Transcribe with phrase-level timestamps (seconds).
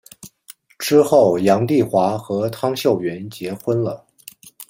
[0.79, 4.03] 之后杨棣华和汤秀云结婚了。